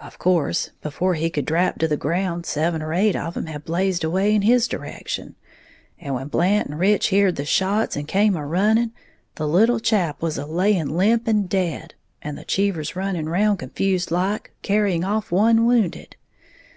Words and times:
Of 0.00 0.18
course 0.18 0.70
before 0.82 1.14
he 1.14 1.30
could 1.30 1.44
drap 1.44 1.78
to 1.78 1.86
the 1.86 1.96
ground, 1.96 2.46
seven 2.46 2.82
or 2.82 2.92
eight 2.92 3.14
of 3.14 3.36
'em 3.36 3.46
had 3.46 3.64
blazed 3.64 4.02
away 4.02 4.34
in 4.34 4.42
his 4.42 4.66
direction; 4.66 5.36
and 6.00 6.16
when 6.16 6.26
Blant 6.26 6.66
and 6.66 6.80
Rich 6.80 7.10
heared 7.10 7.36
the 7.36 7.44
shots 7.44 7.94
and 7.94 8.08
come 8.08 8.34
a 8.34 8.44
running, 8.44 8.90
the 9.36 9.46
little 9.46 9.78
chap 9.78 10.20
was 10.20 10.36
a 10.36 10.44
laying 10.46 10.88
limp 10.96 11.28
and 11.28 11.48
dead, 11.48 11.94
and 12.20 12.36
the 12.36 12.44
Cheevers 12.44 12.96
running 12.96 13.26
round 13.26 13.60
confused 13.60 14.10
like, 14.10 14.50
carrying 14.62 15.04
off 15.04 15.30
one 15.30 15.64
wounded. 15.64 16.16